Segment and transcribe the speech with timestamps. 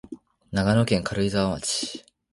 [0.51, 2.03] 長野県軽井沢町